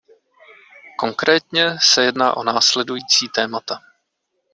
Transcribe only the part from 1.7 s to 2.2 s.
se